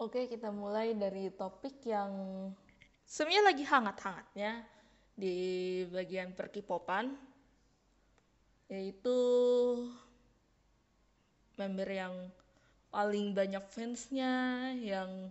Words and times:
Oke, 0.00 0.32
kita 0.32 0.48
mulai 0.48 0.96
dari 0.96 1.28
topik 1.28 1.84
yang 1.84 2.08
sebenarnya 3.04 3.52
lagi 3.52 3.64
hangat-hangatnya 3.68 4.64
di 5.12 5.36
bagian 5.92 6.32
perkipopan, 6.32 7.12
yaitu 8.72 9.18
member 11.60 11.84
yang 11.84 12.16
paling 12.88 13.36
banyak 13.36 13.60
fansnya, 13.68 14.72
yang 14.80 15.28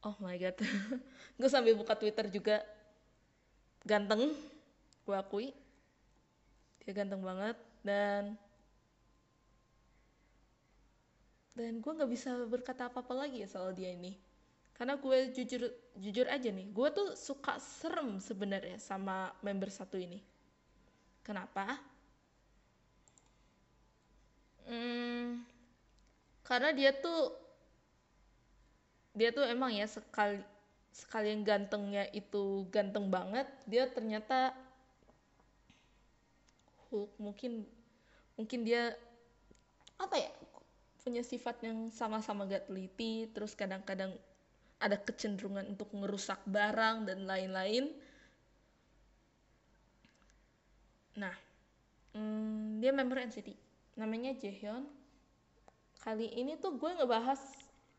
oh 0.00 0.16
my 0.24 0.40
god, 0.40 0.56
gue 1.36 1.50
sambil 1.52 1.76
buka 1.76 2.00
Twitter 2.00 2.32
juga. 2.32 2.64
Ganteng, 3.84 4.32
gue 5.04 5.16
akui, 5.20 5.52
dia 6.80 6.96
ganteng 6.96 7.20
banget 7.20 7.60
dan 7.84 8.40
dan 11.54 11.78
gue 11.78 11.92
nggak 11.94 12.10
bisa 12.10 12.34
berkata 12.50 12.90
apa-apa 12.90 13.26
lagi 13.26 13.42
ya 13.42 13.48
soal 13.48 13.70
dia 13.74 13.94
ini. 13.94 14.18
Karena 14.74 14.98
gue 14.98 15.30
jujur 15.30 15.70
jujur 16.02 16.26
aja 16.26 16.50
nih 16.50 16.66
gue 16.74 16.88
tuh 16.90 17.14
suka 17.14 17.62
serem 17.62 18.18
sebenarnya 18.18 18.82
sama 18.82 19.30
member 19.40 19.70
satu 19.70 19.94
ini. 19.94 20.18
Kenapa? 21.22 21.78
Hmm, 24.66 25.46
karena 26.42 26.74
dia 26.74 26.90
tuh 26.90 27.32
dia 29.14 29.30
tuh 29.30 29.46
emang 29.46 29.70
ya 29.70 29.86
sekali 29.86 30.42
sekali 30.94 31.30
yang 31.30 31.42
gantengnya 31.46 32.06
itu 32.10 32.66
ganteng 32.70 33.10
banget 33.10 33.46
dia 33.66 33.86
ternyata 33.90 34.54
Hulk 36.90 37.10
mungkin 37.18 37.66
mungkin 38.38 38.62
dia 38.62 38.94
apa 39.98 40.14
ya 40.18 40.30
punya 41.04 41.20
sifat 41.20 41.60
yang 41.60 41.92
sama-sama 41.92 42.48
gak 42.48 42.72
teliti 42.72 43.28
terus 43.36 43.52
kadang-kadang 43.52 44.16
ada 44.80 44.96
kecenderungan 44.96 45.76
untuk 45.76 45.92
ngerusak 45.92 46.40
barang 46.48 47.04
dan 47.04 47.28
lain-lain. 47.28 47.92
Nah 51.20 51.36
hmm, 52.16 52.80
dia 52.80 52.90
member 52.96 53.20
NCT 53.20 53.52
namanya 54.00 54.32
Jaehyun. 54.32 54.88
Kali 56.00 56.32
ini 56.40 56.56
tuh 56.56 56.80
gue 56.80 56.90
ngebahas 56.96 57.40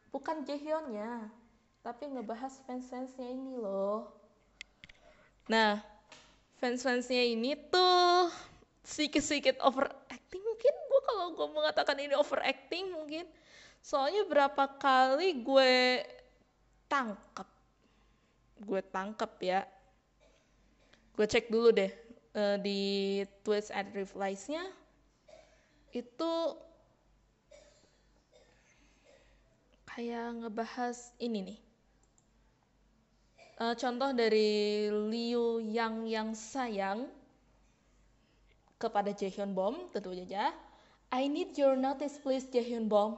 bukan 0.09 0.42
Jaehyunnya 0.42 1.30
tapi 1.86 2.09
ngebahas 2.09 2.58
fans-fansnya 2.66 3.30
ini 3.30 3.53
loh. 3.62 4.09
Nah 5.45 5.78
fans-fansnya 6.58 7.22
ini 7.22 7.53
tuh 7.69 8.34
sedikit-sedikit 8.81 9.62
overacting 9.62 10.42
mungkin 10.66 10.89
gue 10.89 11.02
kalau 11.05 11.27
gue 11.38 11.47
mengatakan 11.53 11.97
ini 12.02 12.17
overacting 12.17 12.89
mungkin. 12.89 13.30
Soalnya 13.85 14.25
berapa 14.25 14.66
kali 14.81 15.45
gue 15.45 16.02
tangkap 16.89 17.45
gue 18.66 18.81
tangkap 18.89 19.31
ya. 19.45 19.61
Gue 21.13 21.30
cek 21.30 21.53
dulu 21.53 21.69
deh 21.69 21.94
uh, 22.33 22.57
di 22.57 23.22
tweets 23.45 23.69
and 23.69 23.94
replies-nya 23.94 24.66
itu 25.94 26.33
kayak 29.85 30.41
ngebahas 30.41 31.13
ini 31.22 31.53
nih. 31.53 31.59
Uh, 33.61 33.77
contoh 33.77 34.11
dari 34.17 34.89
Liu 34.89 35.61
Yang 35.61 35.95
yang 36.09 36.29
sayang 36.33 37.00
kepada 38.86 39.09
Jaehyun 39.17 39.58
Bom 39.58 39.89
tentu 39.89 40.14
saja. 40.14 40.53
I 41.09 41.25
need 41.25 41.58
your 41.58 41.73
notice 41.73 42.22
please 42.22 42.45
Jaehyun 42.53 42.86
Bom. 42.86 43.17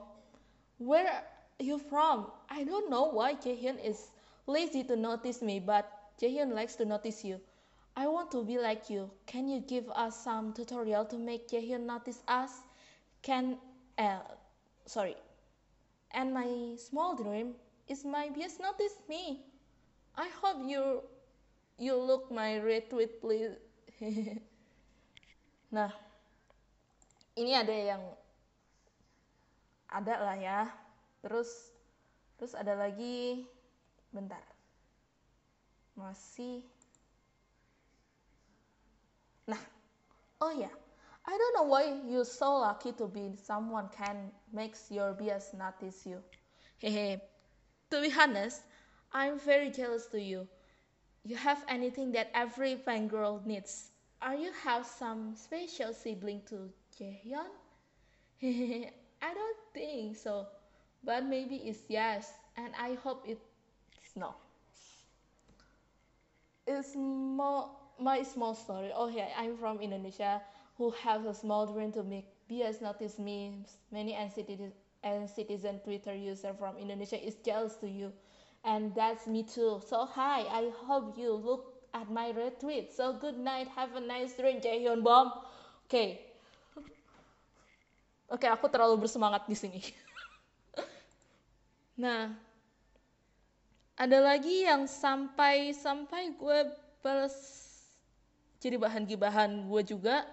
Where 0.79 1.03
are 1.11 1.23
you 1.59 1.75
from? 1.75 2.31
I 2.47 2.63
don't 2.63 2.87
know 2.87 3.11
why 3.11 3.35
Jaehyun 3.35 3.83
is 3.83 3.99
lazy 4.47 4.87
to 4.87 4.95
notice 4.95 5.43
me 5.43 5.59
but 5.59 5.83
Jaehyun 6.23 6.55
likes 6.55 6.79
to 6.79 6.85
notice 6.87 7.27
you. 7.27 7.43
I 7.97 8.07
want 8.07 8.31
to 8.31 8.45
be 8.45 8.59
like 8.61 8.89
you. 8.89 9.09
Can 9.25 9.49
you 9.49 9.59
give 9.59 9.89
us 9.91 10.15
some 10.23 10.53
tutorial 10.53 11.03
to 11.11 11.17
make 11.17 11.49
Jaehyun 11.51 11.83
notice 11.83 12.23
us? 12.27 12.51
Can 13.21 13.57
uh, 13.97 14.23
sorry. 14.85 15.15
And 16.11 16.33
my 16.33 16.77
small 16.77 17.15
dream 17.15 17.55
is 17.87 18.05
my 18.05 18.29
bias 18.29 18.59
notice 18.59 18.95
me. 19.09 19.43
I 20.15 20.29
hope 20.41 20.63
you 20.63 21.01
you 21.77 21.95
look 21.95 22.31
my 22.31 22.61
retweet 22.61 23.21
please. 23.21 23.57
Nah, 25.71 25.91
ini 27.35 27.51
ada 27.51 27.75
yang 27.75 28.03
ada 29.91 30.15
lah 30.23 30.37
ya. 30.39 30.59
Terus 31.23 31.49
terus 32.39 32.53
ada 32.55 32.73
lagi 32.77 33.47
bentar. 34.13 34.43
Masih 35.97 36.63
Nah, 39.47 39.63
oh 40.43 40.51
ya. 40.51 40.67
Yeah. 40.67 40.75
I 41.27 41.35
don't 41.35 41.55
know 41.59 41.67
why 41.67 41.91
you 42.07 42.23
so 42.23 42.63
lucky 42.63 42.91
to 42.95 43.07
be 43.07 43.35
someone 43.35 43.91
can 43.91 44.31
makes 44.51 44.87
your 44.91 45.11
bias 45.11 45.51
notice 45.51 46.07
you. 46.07 46.23
Hehe. 46.79 47.19
to 47.89 48.01
be 48.01 48.11
honest, 48.15 48.61
I'm 49.11 49.39
very 49.39 49.71
jealous 49.71 50.07
to 50.07 50.21
you. 50.21 50.47
You 51.23 51.35
have 51.35 51.63
anything 51.67 52.11
that 52.13 52.31
every 52.33 52.75
fangirl 52.75 53.45
needs. 53.45 53.91
Are 54.21 54.35
you 54.35 54.51
have 54.51 54.85
some 54.85 55.35
special 55.35 55.91
sibling 55.93 56.41
to 56.49 56.71
Jaehyun? 56.99 57.49
I 58.43 59.33
don't 59.33 59.57
think 59.73 60.17
so, 60.17 60.47
but 61.03 61.25
maybe 61.25 61.57
it's 61.57 61.83
yes, 61.89 62.33
and 62.57 62.73
I 62.79 62.95
hope 62.95 63.23
it's 63.27 63.41
no. 64.15 64.35
It's 66.67 66.95
more 66.95 67.71
my 67.99 68.21
small 68.21 68.53
story. 68.53 68.91
Oh 68.93 69.07
yeah, 69.07 69.29
I'm 69.35 69.57
from 69.57 69.79
Indonesia, 69.81 70.41
who 70.77 70.91
have 70.91 71.25
a 71.25 71.33
small 71.33 71.65
dream 71.65 71.91
to 71.93 72.03
make 72.03 72.27
BS 72.47 72.79
notice 72.81 73.17
me. 73.17 73.63
Many 73.91 74.13
NCT 74.13 74.71
and 75.03 75.27
citizen 75.29 75.79
Twitter 75.79 76.13
user 76.13 76.53
from 76.53 76.77
Indonesia 76.77 77.17
is 77.17 77.37
jealous 77.37 77.75
to 77.77 77.89
you, 77.89 78.13
and 78.63 78.93
that's 78.93 79.25
me 79.25 79.41
too. 79.43 79.81
So 79.83 80.05
hi, 80.05 80.41
I 80.45 80.69
hope 80.69 81.17
you 81.17 81.33
look 81.33 81.76
at 81.97 82.09
my 82.13 82.29
retweet. 82.29 82.93
So 82.93 83.17
good 83.17 83.37
night, 83.41 83.65
have 83.73 83.97
a 83.97 84.03
nice 84.03 84.37
dream, 84.37 84.61
Jaehyun 84.61 85.01
Bom. 85.01 85.33
Oke. 85.33 85.89
Okay. 85.89 86.09
Oke, 88.27 88.43
okay, 88.43 88.49
aku 88.51 88.67
terlalu 88.67 89.07
bersemangat 89.07 89.47
di 89.47 89.55
sini. 89.55 89.81
nah, 92.03 92.35
ada 93.97 94.19
lagi 94.21 94.67
yang 94.67 94.85
sampai 94.85 95.73
sampai 95.73 96.37
gue 96.37 96.59
balas 97.01 97.33
jadi 98.61 98.77
bahan 98.77 99.09
gibahan 99.09 99.65
gue 99.65 99.81
juga 99.81 100.27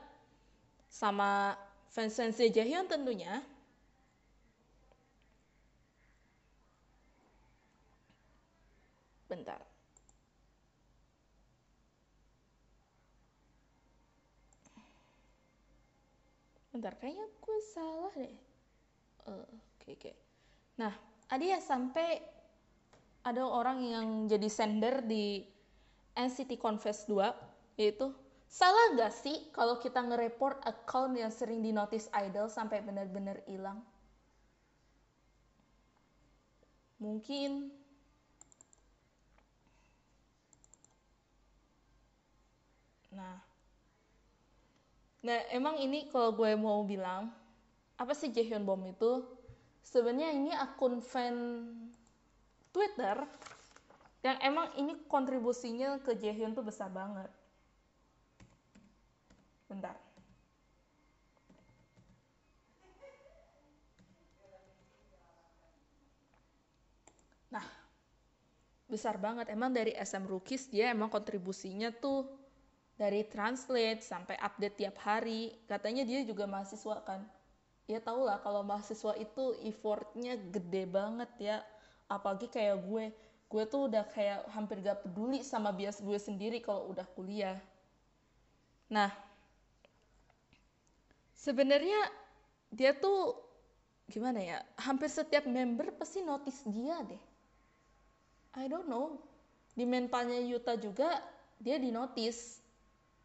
sama 0.91 1.57
fans 1.89 2.13
fans 2.13 2.37
Jaehyun 2.37 2.91
tentunya. 2.91 3.41
Bentar. 9.31 9.64
Bentar 16.75 16.99
kayaknya 16.99 17.23
gue 17.39 17.59
salah 17.71 18.11
deh 18.19 18.35
uh, 19.31 19.47
oke 19.47 19.47
okay, 19.79 19.95
oke 19.95 20.01
okay. 20.11 20.15
nah 20.75 20.91
ada 21.31 21.45
ya 21.47 21.62
sampai 21.62 22.19
ada 23.23 23.47
orang 23.47 23.79
yang 23.87 24.07
jadi 24.27 24.51
sender 24.51 25.07
di 25.07 25.47
NCT 26.19 26.59
Confess 26.59 27.07
2 27.07 27.79
yaitu 27.79 28.11
salah 28.51 28.99
gak 28.99 29.15
sih 29.15 29.55
kalau 29.55 29.79
kita 29.79 30.03
nge-report 30.03 30.67
account 30.67 31.15
yang 31.15 31.31
sering 31.31 31.63
di 31.63 31.71
notice 31.71 32.11
idol 32.19 32.51
sampai 32.51 32.83
benar-benar 32.83 33.39
hilang 33.47 33.79
mungkin 36.98 37.71
nah 43.15 43.39
Nah, 45.24 45.41
emang 45.48 45.80
ini 45.80 46.12
kalau 46.12 46.36
gue 46.36 46.53
mau 46.53 46.84
bilang, 46.84 47.32
apa 47.97 48.12
sih 48.12 48.28
Jaehyun 48.28 48.68
Bom 48.68 48.84
itu? 48.84 49.24
Sebenarnya 49.80 50.36
ini 50.36 50.53
akun 50.53 51.00
fan 51.00 51.65
Twitter 52.68 53.24
yang 54.21 54.36
emang 54.44 54.68
ini 54.76 54.92
kontribusinya 55.09 55.97
ke 56.04 56.12
Jaehyun 56.12 56.53
tuh 56.53 56.65
besar 56.65 56.92
banget. 56.92 57.32
Bentar. 59.65 59.97
Nah, 67.48 67.65
besar 68.92 69.16
banget. 69.16 69.48
Emang 69.48 69.72
dari 69.72 69.97
SM 69.97 70.28
Rookies 70.28 70.68
dia 70.68 70.92
emang 70.92 71.09
kontribusinya 71.09 71.88
tuh 71.97 72.44
dari 72.95 73.27
translate 73.27 74.03
sampai 74.03 74.39
update 74.39 74.79
tiap 74.79 74.97
hari. 75.03 75.55
Katanya 75.67 76.07
dia 76.07 76.23
juga 76.23 76.47
mahasiswa 76.47 77.03
kan? 77.03 77.27
Ya 77.85 78.01
tau 78.01 78.25
lah 78.25 78.41
kalau 78.41 78.65
mahasiswa 78.65 79.13
itu 79.19 79.59
effortnya 79.67 80.39
gede 80.39 80.87
banget 80.89 81.31
ya. 81.39 81.57
Apalagi 82.07 82.49
kayak 82.49 82.81
gue. 82.87 83.11
Gue 83.51 83.65
tuh 83.69 83.87
udah 83.93 84.07
kayak 84.11 84.51
hampir 84.51 84.83
gak 84.83 85.05
peduli 85.07 85.45
sama 85.45 85.71
bias 85.71 86.01
gue 86.01 86.19
sendiri 86.19 86.63
kalau 86.63 86.91
udah 86.91 87.07
kuliah. 87.15 87.59
Nah 88.89 89.11
sebenarnya 91.35 92.09
dia 92.73 92.95
tuh 92.97 93.37
gimana 94.09 94.41
ya? 94.41 94.59
Hampir 94.81 95.11
setiap 95.11 95.45
member 95.45 95.93
pasti 95.99 96.23
notice 96.23 96.63
dia 96.67 96.99
deh. 97.05 97.21
I 98.55 98.71
don't 98.71 98.87
know. 98.87 99.19
Di 99.75 99.83
mentalnya 99.83 100.39
Yuta 100.39 100.79
juga 100.79 101.19
dia 101.59 101.77
di 101.79 101.91
notice 101.91 102.64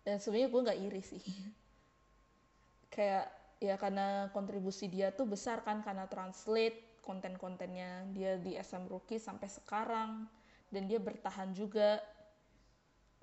dan 0.04 0.18
sebenarnya 0.18 0.50
gue 0.52 0.66
nggak 0.66 0.82
iri 0.90 1.04
sih. 1.04 1.24
Kayak 2.96 3.28
ya 3.60 3.76
karena 3.76 4.32
kontribusi 4.32 4.88
dia 4.88 5.12
tuh 5.12 5.28
besar 5.28 5.62
kan 5.68 5.84
karena 5.84 6.08
translate 6.08 7.02
konten-kontennya 7.04 8.08
dia 8.16 8.40
di 8.40 8.56
SM 8.56 8.88
Rookie 8.88 9.20
sampai 9.20 9.50
sekarang. 9.52 10.26
Dan 10.70 10.86
dia 10.86 11.02
bertahan 11.02 11.52
juga. 11.52 11.98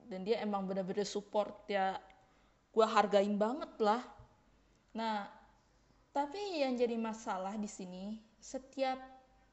Dan 0.06 0.22
dia 0.22 0.42
emang 0.42 0.66
bener-bener 0.66 1.06
support 1.06 1.66
ya 1.66 1.98
gue 2.70 2.86
hargain 2.86 3.34
banget 3.34 3.72
lah. 3.80 4.02
Nah 4.94 5.26
tapi 6.12 6.62
yang 6.62 6.78
jadi 6.78 6.96
masalah 6.96 7.58
di 7.60 7.68
sini 7.68 8.16
setiap 8.40 8.96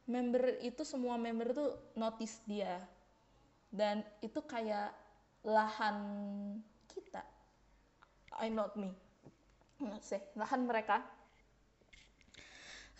member 0.08 0.60
itu 0.64 0.84
semua 0.84 1.16
member 1.16 1.56
tuh 1.56 1.72
notice 1.96 2.44
dia. 2.46 2.84
Dan 3.74 4.06
itu 4.22 4.38
kayak 4.46 4.94
lahan 5.44 5.98
kita. 6.94 7.22
I 8.40 8.50
not 8.54 8.78
me. 8.78 8.94
Sih 10.00 10.22
lahan 10.38 10.70
mereka. 10.70 11.04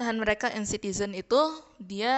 Lahan 0.02 0.18
mereka 0.18 0.50
and 0.52 0.66
citizen 0.66 1.14
itu 1.14 1.40
dia 1.78 2.14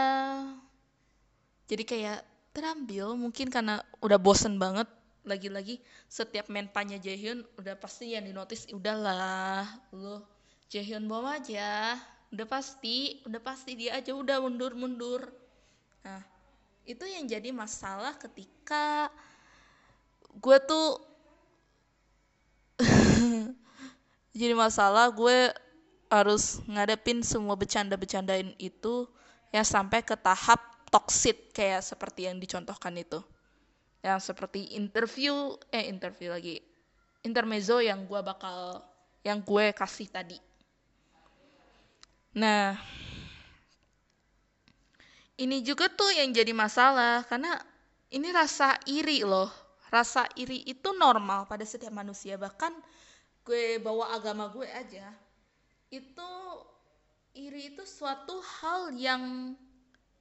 jadi 1.67 1.83
kayak 1.83 2.19
terambil 2.55 3.19
mungkin 3.19 3.51
karena 3.51 3.83
udah 3.99 4.15
bosen 4.15 4.55
banget. 4.55 4.87
Lagi-lagi 5.25 5.81
setiap 6.05 6.47
menpanya 6.53 7.01
Jaehyun 7.01 7.41
udah 7.57 7.75
pasti 7.81 8.13
yang 8.13 8.29
dinotis 8.29 8.69
udahlah 8.69 9.65
lu 9.91 10.21
Jaehyun 10.69 11.09
bom 11.09 11.25
aja. 11.25 11.97
Udah 12.33 12.47
pasti 12.47 13.21
udah 13.25 13.41
pasti 13.41 13.77
dia 13.77 13.97
aja 13.97 14.13
udah 14.13 14.39
mundur-mundur. 14.41 15.29
Nah 16.05 16.21
itu 16.85 17.01
yang 17.09 17.25
jadi 17.25 17.49
masalah 17.49 18.13
ketika 18.21 19.09
gue 20.37 20.57
tuh 20.69 21.01
jadi 24.39 24.53
masalah 24.53 25.11
gue 25.11 25.51
harus 26.11 26.61
ngadepin 26.69 27.25
semua 27.25 27.57
bercanda-bercandain 27.57 28.53
itu 28.61 29.09
ya 29.49 29.65
sampai 29.65 30.05
ke 30.05 30.13
tahap 30.19 30.61
toksit 30.93 31.51
kayak 31.51 31.81
seperti 31.83 32.29
yang 32.29 32.37
dicontohkan 32.39 32.93
itu. 32.95 33.19
Yang 34.05 34.31
seperti 34.31 34.77
interview 34.77 35.57
eh 35.73 35.89
interview 35.89 36.31
lagi. 36.31 36.61
Intermezzo 37.25 37.81
yang 37.81 38.05
gue 38.05 38.21
bakal 38.21 38.85
yang 39.25 39.41
gue 39.41 39.73
kasih 39.73 40.07
tadi. 40.07 40.37
Nah 42.37 42.77
ini 45.35 45.65
juga 45.65 45.89
tuh 45.91 46.15
yang 46.15 46.31
jadi 46.31 46.53
masalah 46.53 47.25
karena 47.27 47.59
ini 48.13 48.29
rasa 48.31 48.77
iri 48.87 49.25
loh 49.25 49.64
rasa 49.95 50.27
iri 50.35 50.67
itu 50.67 50.91
normal 50.91 51.47
pada 51.47 51.63
setiap 51.63 51.95
manusia. 51.95 52.35
Bahkan 52.35 52.73
gue 53.47 53.79
bawa 53.79 54.11
agama 54.19 54.51
gue 54.51 54.67
aja 54.67 55.15
itu 55.93 56.31
iri 57.37 57.71
itu 57.71 57.87
suatu 57.87 58.35
hal 58.59 58.91
yang 58.99 59.55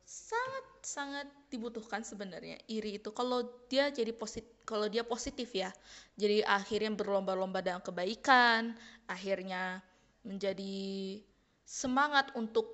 sangat 0.04 0.66
sangat 0.84 1.26
dibutuhkan 1.50 2.06
sebenarnya 2.06 2.60
iri 2.70 3.02
itu. 3.02 3.10
Kalau 3.10 3.42
dia 3.66 3.90
jadi 3.90 4.14
positif 4.14 4.54
kalau 4.64 4.88
dia 4.88 5.04
positif 5.04 5.52
ya 5.52 5.68
jadi 6.16 6.40
akhirnya 6.46 6.92
berlomba-lomba 6.96 7.60
dalam 7.60 7.84
kebaikan 7.84 8.72
akhirnya 9.04 9.84
menjadi 10.24 11.20
semangat 11.68 12.32
untuk 12.32 12.72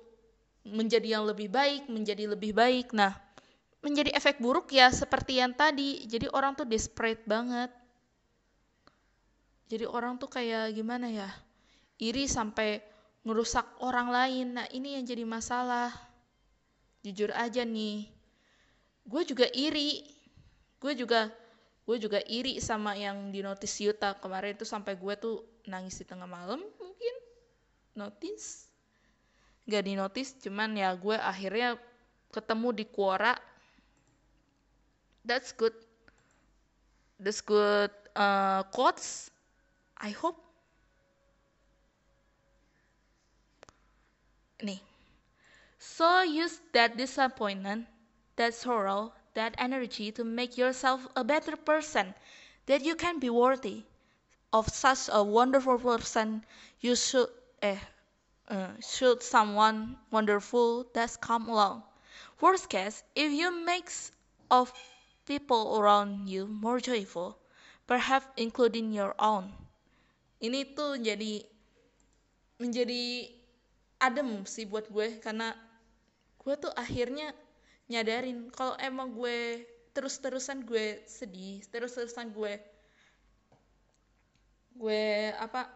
menjadi 0.63 1.19
yang 1.19 1.25
lebih 1.27 1.51
baik 1.51 1.87
menjadi 1.91 2.31
lebih 2.31 2.55
baik. 2.55 2.93
Nah 2.95 3.30
menjadi 3.81 4.13
efek 4.13 4.37
buruk 4.37 4.69
ya 4.69 4.93
seperti 4.93 5.41
yang 5.41 5.53
tadi. 5.57 6.05
Jadi 6.05 6.29
orang 6.29 6.53
tuh 6.53 6.69
desperate 6.69 7.25
banget. 7.25 7.69
Jadi 9.67 9.85
orang 9.89 10.21
tuh 10.21 10.29
kayak 10.29 10.73
gimana 10.77 11.09
ya? 11.09 11.29
Iri 11.97 12.29
sampai 12.29 12.81
ngerusak 13.25 13.81
orang 13.81 14.09
lain. 14.09 14.47
Nah 14.57 14.67
ini 14.69 14.97
yang 14.97 15.05
jadi 15.05 15.25
masalah. 15.25 15.93
Jujur 17.01 17.33
aja 17.33 17.65
nih 17.65 18.09
gue 19.01 19.21
juga 19.25 19.49
iri. 19.51 20.05
Gue 20.77 20.93
juga 20.93 21.29
gue 21.81 21.97
juga 21.97 22.21
iri 22.29 22.61
sama 22.61 22.93
yang 22.93 23.33
di 23.33 23.41
notice 23.41 23.81
Yuta 23.81 24.15
kemarin 24.21 24.53
itu 24.53 24.63
sampai 24.63 24.95
gue 24.95 25.13
tuh 25.17 25.41
nangis 25.65 25.97
di 25.97 26.05
tengah 26.05 26.29
malam 26.29 26.61
mungkin. 26.77 27.15
Notice 27.97 28.71
gak 29.69 29.85
di 29.85 29.93
notice 29.93 30.41
cuman 30.41 30.73
ya 30.73 30.89
gue 30.97 31.13
akhirnya 31.15 31.77
ketemu 32.33 32.69
di 32.75 32.85
Quora 32.89 33.37
that's 35.25 35.51
good. 35.51 35.73
That's 37.19 37.39
good 37.41 37.91
uh, 38.15 38.63
quotes. 38.63 39.31
I 39.97 40.11
hope. 40.11 40.37
Nih 44.63 44.79
so 45.79 46.21
use 46.21 46.61
that 46.71 46.95
disappointment 46.95 47.85
that 48.37 48.53
sorrow 48.53 49.11
that 49.33 49.53
energy 49.57 50.09
to 50.11 50.23
make 50.23 50.57
yourself 50.57 51.05
a 51.15 51.23
better 51.25 51.57
person 51.57 52.15
that 52.67 52.81
you 52.81 52.95
can 52.95 53.19
be 53.19 53.29
worthy 53.29 53.83
of 54.53 54.67
such 54.69 55.09
a 55.11 55.23
wonderful 55.23 55.79
person. 55.79 56.45
You 56.81 56.95
should 56.95 57.29
eh, 57.61 57.79
uh, 58.49 58.69
should 58.81 59.23
someone 59.23 59.97
wonderful 60.11 60.85
that's 60.93 61.17
come 61.17 61.49
along. 61.49 61.83
Worst 62.41 62.69
case 62.69 63.03
if 63.15 63.31
you 63.31 63.51
make 63.65 63.89
of 64.51 64.73
people 65.25 65.77
around 65.77 66.27
you 66.27 66.47
more 66.47 66.81
joyful 66.81 67.41
perhaps 67.91 68.27
including 68.39 68.95
your 68.95 69.11
own. 69.19 69.51
Ini 70.39 70.73
tuh 70.73 70.97
jadi 70.97 71.43
menjadi 72.61 73.27
adem 74.01 74.47
sih 74.47 74.65
buat 74.65 74.89
gue 74.89 75.21
karena 75.21 75.53
gue 76.41 76.53
tuh 76.57 76.73
akhirnya 76.73 77.35
nyadarin 77.91 78.49
kalau 78.49 78.73
emang 78.81 79.13
gue 79.13 79.61
terus-terusan 79.91 80.63
gue 80.63 81.03
sedih 81.05 81.61
terus-terusan 81.69 82.31
gue 82.33 82.53
gue 84.79 85.03
apa 85.37 85.67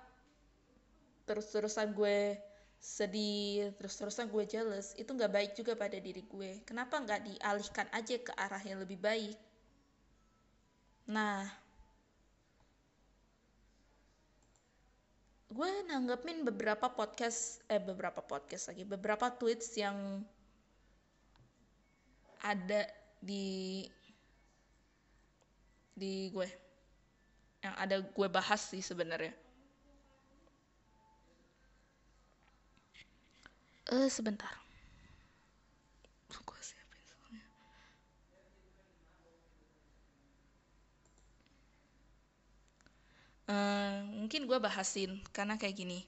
terus-terusan 1.28 1.94
gue 1.94 2.40
sedih 2.80 3.74
terus-terusan 3.80 4.30
gue 4.30 4.44
jealous 4.46 4.94
itu 4.96 5.10
nggak 5.10 5.34
baik 5.34 5.52
juga 5.58 5.74
pada 5.74 5.98
diri 5.98 6.22
gue. 6.26 6.62
Kenapa 6.64 7.02
nggak 7.02 7.22
dialihkan 7.28 7.88
aja 7.92 8.16
ke 8.22 8.32
arah 8.38 8.62
yang 8.62 8.80
lebih 8.84 9.00
baik? 9.02 9.38
Nah 11.10 11.66
gue 15.56 15.72
nanggepin 15.88 16.44
beberapa 16.44 16.92
podcast 16.92 17.64
eh 17.72 17.80
beberapa 17.80 18.20
podcast 18.20 18.76
lagi 18.76 18.84
beberapa 18.84 19.32
tweets 19.32 19.72
yang 19.80 20.20
ada 22.44 22.84
di 23.24 23.88
di 25.96 26.28
gue 26.28 26.50
yang 27.64 27.76
ada 27.80 28.04
gue 28.04 28.28
bahas 28.28 28.68
sih 28.68 28.84
sebenarnya 28.84 29.45
eh 33.92 34.10
sebentar. 34.10 34.66
Uh, 43.46 44.02
mungkin 44.26 44.50
gue 44.50 44.58
bahasin 44.58 45.22
karena 45.30 45.54
kayak 45.54 45.78
gini. 45.78 46.02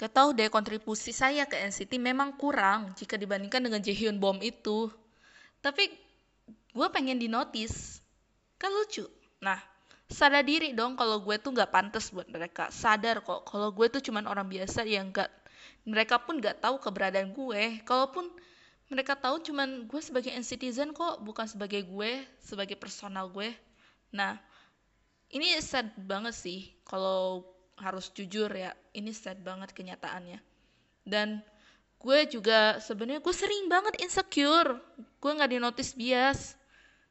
Gak 0.00 0.16
deh 0.32 0.48
kontribusi 0.48 1.12
saya 1.12 1.44
ke 1.44 1.60
NCT 1.60 2.00
memang 2.00 2.32
kurang 2.40 2.96
jika 2.96 3.20
dibandingkan 3.20 3.60
dengan 3.60 3.84
Jaehyun 3.84 4.16
Bom 4.16 4.40
itu. 4.40 4.88
Tapi 5.60 5.92
gue 6.72 6.88
pengen 6.88 7.20
di 7.20 7.28
notice 7.28 8.00
kan 8.56 8.72
lucu. 8.72 9.04
Nah 9.44 9.60
sadar 10.08 10.40
diri 10.40 10.72
dong 10.72 10.96
kalau 10.96 11.20
gue 11.20 11.36
tuh 11.36 11.52
gak 11.52 11.68
pantas 11.68 12.08
buat 12.16 12.32
mereka. 12.32 12.72
Sadar 12.72 13.20
kok 13.20 13.44
kalau 13.44 13.76
gue 13.76 13.92
tuh 13.92 14.00
cuman 14.00 14.24
orang 14.24 14.48
biasa 14.48 14.80
yang 14.88 15.12
gak 15.12 15.28
mereka 15.90 16.22
pun 16.22 16.38
gak 16.38 16.62
tahu 16.62 16.78
keberadaan 16.78 17.34
gue. 17.34 17.82
Kalaupun 17.82 18.30
mereka 18.86 19.18
tahu 19.18 19.42
cuman 19.42 19.90
gue 19.90 20.00
sebagai 20.02 20.30
citizen 20.46 20.94
kok 20.94 21.22
bukan 21.26 21.46
sebagai 21.50 21.82
gue 21.82 22.22
sebagai 22.38 22.78
personal 22.78 23.26
gue. 23.30 23.50
Nah 24.14 24.38
ini 25.34 25.58
sad 25.62 25.94
banget 25.98 26.34
sih 26.34 26.70
kalau 26.86 27.42
harus 27.78 28.14
jujur 28.14 28.50
ya. 28.50 28.70
Ini 28.94 29.10
sad 29.10 29.42
banget 29.42 29.74
kenyataannya. 29.74 30.38
Dan 31.02 31.42
gue 31.98 32.18
juga 32.30 32.78
sebenarnya 32.78 33.22
gue 33.22 33.34
sering 33.34 33.66
banget 33.66 33.98
insecure. 33.98 34.78
Gue 35.18 35.30
nggak 35.34 35.50
di 35.50 35.58
notice 35.58 35.94
bias. 35.98 36.54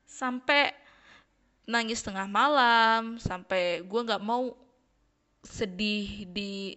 Sampai 0.08 0.72
nangis 1.70 2.02
tengah 2.02 2.26
malam 2.26 3.22
sampai 3.22 3.86
gue 3.86 4.02
nggak 4.02 4.26
mau 4.26 4.58
sedih 5.46 6.26
di 6.34 6.74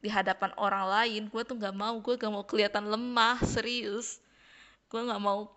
di 0.00 0.08
hadapan 0.08 0.50
orang 0.56 0.88
lain 0.88 1.22
gue 1.28 1.42
tuh 1.44 1.56
nggak 1.60 1.76
mau 1.76 1.96
gue 2.00 2.16
gak 2.16 2.32
mau 2.32 2.44
kelihatan 2.44 2.88
lemah 2.88 3.38
serius. 3.44 4.20
Gue 4.88 5.04
nggak 5.04 5.20
mau 5.20 5.48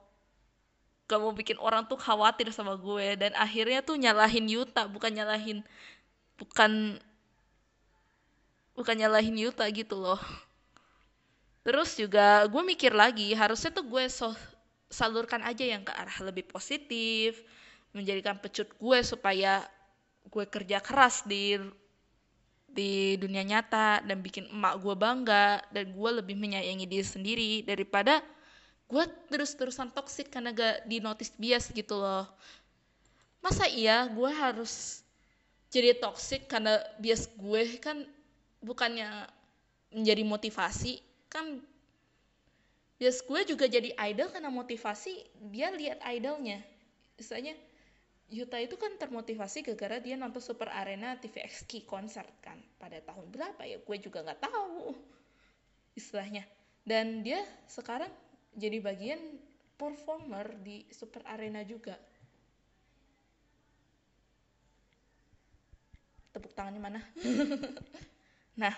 gak 1.08 1.20
mau 1.20 1.32
bikin 1.36 1.60
orang 1.60 1.88
tuh 1.88 1.96
khawatir 1.96 2.52
sama 2.52 2.76
gue. 2.76 3.16
Dan 3.16 3.32
akhirnya 3.40 3.80
tuh 3.80 3.96
nyalahin 3.96 4.46
Yuta 4.52 4.88
bukan 4.92 5.12
nyalahin 5.16 5.64
bukan 6.36 7.00
bukan 8.76 8.96
nyalahin 9.00 9.36
Yuta 9.40 9.64
gitu 9.72 9.96
loh. 9.96 10.20
Terus 11.64 11.96
juga 11.96 12.44
gue 12.52 12.64
mikir 12.64 12.92
lagi 12.92 13.32
harusnya 13.32 13.72
tuh 13.72 13.88
gue 13.88 14.04
so 14.12 14.36
salurkan 14.92 15.42
aja 15.42 15.64
yang 15.66 15.82
ke 15.82 15.90
arah 15.90 16.20
lebih 16.22 16.46
positif 16.46 17.42
menjadikan 17.96 18.38
pecut 18.38 18.70
gue 18.78 19.00
supaya 19.02 19.64
gue 20.28 20.46
kerja 20.46 20.84
keras 20.84 21.26
di 21.26 21.58
di 22.74 23.22
dunia 23.22 23.46
nyata 23.46 24.02
dan 24.02 24.20
bikin 24.20 24.50
emak 24.50 24.82
gue 24.82 24.96
bangga 24.98 25.62
dan 25.70 25.94
gue 25.94 26.10
lebih 26.10 26.34
menyayangi 26.34 26.90
diri 26.90 27.06
sendiri 27.06 27.52
daripada 27.62 28.26
gue 28.90 29.06
terus-terusan 29.30 29.94
toksik 29.94 30.34
karena 30.34 30.50
gak 30.54 30.90
di 30.90 30.98
notice 30.98 31.34
bias 31.38 31.70
gitu 31.70 32.02
loh. 32.02 32.26
Masa 33.46 33.70
iya 33.70 34.10
gue 34.10 34.32
harus 34.34 35.06
jadi 35.70 35.98
toksik 36.02 36.50
karena 36.50 36.82
bias 36.98 37.30
gue? 37.38 37.78
Kan 37.78 38.10
bukannya 38.62 39.30
menjadi 39.94 40.24
motivasi 40.26 40.98
kan 41.30 41.62
bias 42.98 43.22
gue 43.26 43.42
juga 43.50 43.70
jadi 43.70 43.94
idol 44.10 44.34
karena 44.34 44.50
motivasi 44.50 45.14
dia 45.54 45.70
lihat 45.70 46.02
idolnya. 46.10 46.62
Misalnya 47.18 47.54
Yuta 48.32 48.58
itu 48.62 48.80
kan 48.80 48.96
termotivasi 48.98 49.62
gara-gara 49.68 50.00
dia 50.00 50.16
nonton 50.16 50.40
Super 50.42 50.72
Arena 50.72 51.20
TVXQ 51.20 51.84
konser 51.84 52.26
kan 52.40 52.58
pada 52.80 52.98
tahun 53.04 53.30
berapa 53.30 53.62
ya? 53.68 53.78
Gue 53.84 53.98
juga 54.00 54.24
nggak 54.24 54.42
tahu 54.42 54.96
istilahnya. 55.94 56.48
Dan 56.84 57.22
dia 57.24 57.44
sekarang 57.68 58.10
jadi 58.56 58.80
bagian 58.84 59.20
performer 59.78 60.56
di 60.62 60.88
Super 60.90 61.26
Arena 61.30 61.62
juga. 61.62 61.98
Tepuk 66.34 66.54
tangannya 66.58 66.82
mana? 66.82 67.02
Nah 68.54 68.70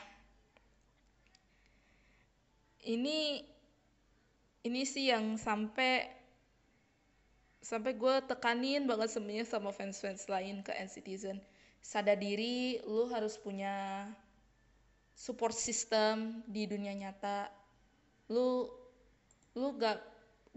ini 2.88 3.44
ini 4.64 4.82
sih 4.88 5.12
yang 5.12 5.36
sampai 5.36 6.08
sampai 7.62 7.96
gue 7.96 8.16
tekanin 8.26 8.88
banget 8.88 9.14
sebenarnya 9.14 9.46
sama 9.48 9.70
fans-fans 9.76 10.28
lain 10.32 10.64
ke 10.66 10.72
N-Citizen 10.76 11.40
sadar 11.86 12.18
diri 12.18 12.82
lu 12.90 13.06
harus 13.14 13.38
punya 13.38 14.10
support 15.14 15.54
system 15.54 16.42
di 16.50 16.66
dunia 16.66 16.98
nyata. 16.98 17.54
Lu 18.34 18.66
lu 19.54 19.68
gak 19.78 20.02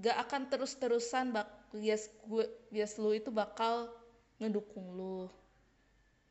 gak 0.00 0.17
akan 0.25 0.49
terus-terusan 0.49 1.37
bak 1.37 1.47
bias 1.76 2.09
gue 2.25 2.49
bias 2.73 2.97
lu 2.97 3.12
itu 3.12 3.28
bakal 3.28 3.93
ngedukung 4.40 4.97
lu. 4.97 5.28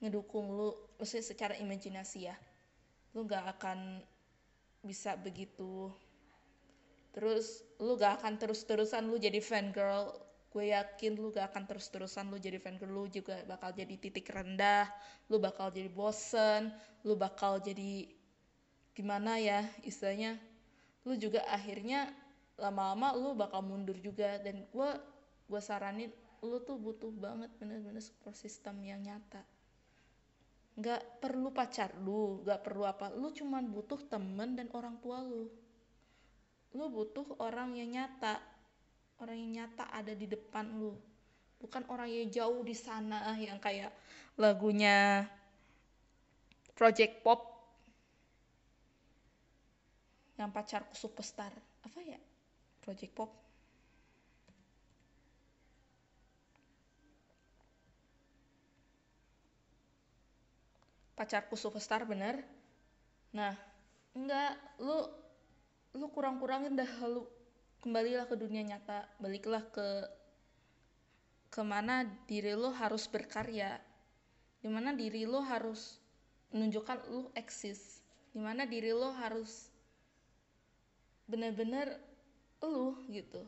Ngedukung 0.01 0.49
lu 0.49 0.73
maksudnya 0.97 1.29
secara 1.29 1.53
imajinasi 1.61 2.33
ya. 2.33 2.35
Lu 3.13 3.29
gak 3.29 3.45
akan 3.53 4.01
bisa 4.81 5.13
begitu. 5.13 5.93
Terus 7.13 7.61
lu 7.77 7.93
gak 8.01 8.21
akan 8.21 8.41
terus-terusan 8.41 9.05
lu 9.05 9.21
jadi 9.21 9.37
fan 9.45 9.69
girl 9.69 10.09
gue 10.47 10.71
yakin 10.71 11.19
lu 11.19 11.29
gak 11.35 11.53
akan 11.53 11.67
terus-terusan 11.67 12.31
lu 12.31 12.39
jadi 12.39 12.57
fan 12.57 12.79
lu 12.79 13.05
juga 13.11 13.43
bakal 13.45 13.75
jadi 13.75 13.93
titik 13.99 14.31
rendah 14.31 14.87
lu 15.27 15.37
bakal 15.37 15.69
jadi 15.69 15.91
bosen 15.91 16.71
lu 17.03 17.19
bakal 17.19 17.59
jadi 17.59 18.07
gimana 18.95 19.37
ya 19.37 19.61
istilahnya 19.85 20.39
lu 21.07 21.15
juga 21.15 21.39
akhirnya 21.47 22.11
lama-lama 22.57 23.13
lu 23.13 23.37
bakal 23.37 23.61
mundur 23.63 23.95
juga. 24.01 24.41
Dan 24.41 24.65
gue 24.67 24.89
gue 25.47 25.61
saranin 25.63 26.11
lu 26.43 26.59
tuh 26.61 26.75
butuh 26.75 27.09
banget 27.13 27.49
bener-bener 27.57 28.03
support 28.03 28.35
system 28.35 28.83
yang 28.83 28.99
nyata. 28.99 29.41
Nggak 30.77 31.23
perlu 31.23 31.49
pacar 31.49 31.95
lu 31.97 32.43
nggak 32.45 32.61
perlu 32.61 32.83
apa 32.85 33.09
lu 33.15 33.33
cuman 33.33 33.71
butuh 33.71 33.97
temen 34.09 34.57
dan 34.57 34.67
orang 34.75 34.99
tua 34.99 35.23
lu. 35.23 35.49
Lu 36.75 36.85
butuh 36.91 37.39
orang 37.39 37.73
yang 37.77 37.95
nyata 37.95 38.37
orang 39.21 39.37
yang 39.37 39.51
nyata 39.63 39.85
ada 39.89 40.13
di 40.13 40.29
depan 40.29 40.65
lu. 40.77 40.93
Bukan 41.57 41.89
orang 41.89 42.09
yang 42.09 42.29
jauh 42.29 42.61
di 42.61 42.77
sana 42.77 43.33
yang 43.41 43.57
kayak 43.57 43.89
lagunya 44.37 45.25
Project 46.77 47.25
Pop. 47.25 47.41
Yang 50.37 50.49
pacarku 50.53 50.93
superstar. 50.93 51.49
Apa 51.81 51.99
ya? 52.05 52.21
Project 52.85 53.13
Pop. 53.17 53.31
Pacarku 61.17 61.57
superstar 61.57 62.05
bener 62.05 62.45
nah 63.33 63.57
enggak. 64.13 64.53
Lu 64.77 65.09
lu 65.97 66.05
kurang-kurangin 66.13 66.77
dah 66.77 66.91
lu 67.09 67.25
kembalilah 67.81 68.25
ke 68.25 68.35
dunia 68.35 68.63
nyata 68.65 69.05
baliklah 69.21 69.63
ke 69.69 69.87
ke 71.47 71.61
mana 71.63 72.03
diri 72.27 72.53
lo 72.53 72.73
harus 72.75 73.07
berkarya 73.07 73.79
di 74.59 74.67
mana 74.67 74.91
diri 74.93 75.23
lo 75.23 75.39
harus 75.39 76.01
menunjukkan 76.51 77.07
lo 77.07 77.29
eksis 77.37 78.03
di 78.35 78.39
mana 78.43 78.67
diri 78.67 78.91
lo 78.91 79.09
harus 79.15 79.71
benar-benar 81.27 81.99
lo 82.63 82.95
gitu. 83.11 83.43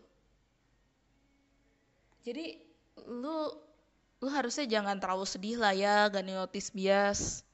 Jadi 2.23 2.59
lo 3.07 3.55
lo 4.19 4.27
harusnya 4.27 4.67
jangan 4.67 4.99
terlalu 4.99 5.23
sedih 5.23 5.55
lah 5.55 5.71
ya 5.71 6.11
gak 6.11 6.27
notice 6.27 6.69
bias. 6.75 7.47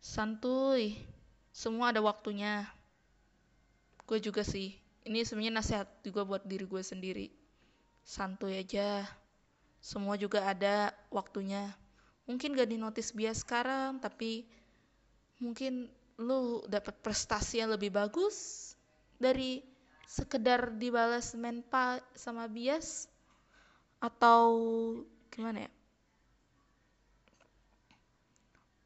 Santuy 0.00 1.00
semua 1.52 1.92
ada 1.92 2.04
waktunya. 2.04 2.68
Gue 4.04 4.20
juga 4.20 4.44
sih 4.44 4.76
ini 5.10 5.26
sebenarnya 5.26 5.58
nasihat 5.58 5.88
juga 6.06 6.22
buat 6.22 6.46
diri 6.46 6.70
gue 6.70 6.82
sendiri. 6.86 7.26
Santuy 8.06 8.62
aja. 8.62 9.02
Semua 9.82 10.14
juga 10.14 10.46
ada 10.46 10.94
waktunya. 11.10 11.74
Mungkin 12.30 12.54
gak 12.54 12.70
di 12.70 12.78
notice 12.78 13.10
bias 13.10 13.42
sekarang 13.42 13.98
tapi 13.98 14.46
mungkin 15.42 15.90
lu 16.14 16.62
dapat 16.70 16.94
prestasi 17.02 17.58
yang 17.58 17.74
lebih 17.74 17.90
bagus 17.90 18.70
dari 19.18 19.66
sekedar 20.06 20.78
dibalas 20.78 21.34
menpa 21.34 21.98
sama 22.14 22.46
bias? 22.46 23.10
Atau 23.98 24.46
gimana 25.34 25.66
ya? 25.66 25.72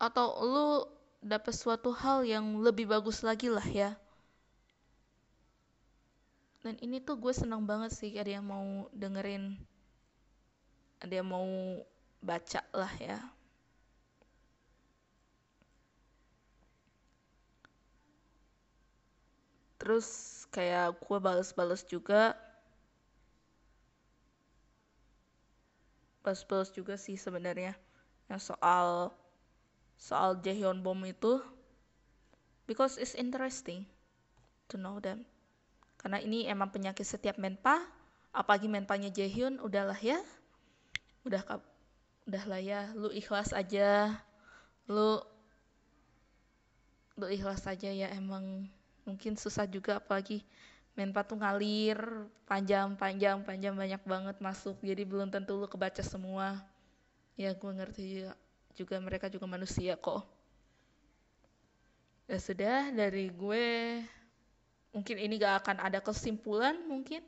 Atau 0.01 0.41
lu 0.41 0.69
dapat 1.21 1.53
suatu 1.53 1.93
hal 1.93 2.25
yang 2.25 2.65
lebih 2.65 2.89
bagus 2.89 3.21
lagi 3.21 3.53
lah 3.53 3.65
ya 3.69 3.93
dan 6.65 6.81
ini 6.81 6.97
tuh 7.05 7.21
gue 7.21 7.29
senang 7.37 7.69
banget 7.69 7.93
sih 7.93 8.17
ada 8.17 8.41
yang 8.41 8.49
mau 8.49 8.89
dengerin 8.97 9.61
ada 11.05 11.21
yang 11.21 11.29
mau 11.29 11.45
baca 12.25 12.65
lah 12.73 12.89
ya. 12.97 13.21
Terus 19.77 20.09
kayak 20.49 20.97
gue 20.97 21.19
bales-bales 21.21 21.85
juga. 21.85 22.33
Bales-bales 26.25 26.73
juga 26.73 26.97
sih 26.97 27.21
sebenarnya 27.21 27.77
yang 28.33 28.41
soal 28.41 29.13
soal 30.01 30.41
Jaehyun 30.41 30.81
Bom 30.81 31.05
itu. 31.05 31.45
Because 32.65 32.97
it's 32.97 33.13
interesting 33.13 33.85
to 34.73 34.81
know 34.81 34.97
them 35.05 35.29
karena 36.05 36.21
ini 36.21 36.45
emang 36.45 36.69
penyakit 36.69 37.09
setiap 37.09 37.41
menpa 37.41 37.81
apalagi 38.29 38.69
menpanya 38.69 39.09
Jaehyun 39.09 39.57
udahlah 39.65 39.97
ya. 39.97 40.21
Udah 41.25 41.41
udahlah 42.29 42.61
ya 42.61 42.93
lu 42.93 43.09
ikhlas 43.09 43.57
aja. 43.57 44.13
Lu 44.85 45.17
lu 47.17 47.27
ikhlas 47.33 47.65
aja 47.65 47.89
ya 47.89 48.13
emang 48.13 48.69
mungkin 49.09 49.33
susah 49.41 49.65
juga 49.65 49.97
apalagi 49.97 50.45
menpa 50.93 51.25
tuh 51.25 51.41
ngalir 51.41 51.97
panjang 52.45 52.93
panjang 53.01 53.41
panjang 53.41 53.73
banyak 53.73 54.03
banget 54.05 54.37
masuk 54.45 54.77
jadi 54.85 55.09
belum 55.09 55.33
tentu 55.33 55.57
lu 55.57 55.65
kebaca 55.65 56.05
semua. 56.05 56.61
Ya 57.41 57.57
gue 57.57 57.73
ngerti 57.73 58.03
juga, 58.21 58.37
juga 58.77 58.97
mereka 59.01 59.33
juga 59.33 59.49
manusia 59.49 59.97
kok. 59.97 60.21
Ya 62.29 62.37
sudah 62.37 62.93
dari 62.93 63.33
gue 63.33 64.05
mungkin 64.95 65.17
ini 65.19 65.37
gak 65.37 65.67
akan 65.67 65.77
ada 65.83 66.01
kesimpulan 66.01 66.79
mungkin. 66.87 67.21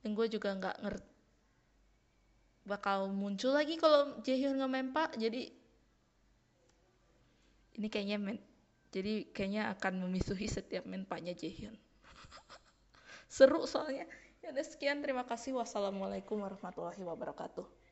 Dan 0.00 0.12
gue 0.14 0.28
juga 0.28 0.52
nggak 0.54 0.76
ngerti 0.84 1.12
bakal 2.64 3.12
muncul 3.12 3.52
lagi 3.52 3.76
kalau 3.76 4.16
Jaehyun 4.24 4.56
ngemempa 4.56 5.12
jadi 5.20 5.52
ini 7.76 7.88
kayaknya 7.92 8.16
men 8.16 8.40
jadi 8.88 9.28
kayaknya 9.36 9.68
akan 9.76 10.08
memisuhi 10.08 10.48
setiap 10.48 10.88
menpanya 10.88 11.36
Jaehyun 11.36 11.76
seru 13.36 13.68
soalnya. 13.68 14.08
Ya 14.44 14.52
udah 14.52 14.64
sekian. 14.64 15.00
Terima 15.00 15.24
kasih. 15.24 15.56
Wassalamualaikum 15.56 16.36
warahmatullahi 16.36 17.00
wabarakatuh 17.00 17.83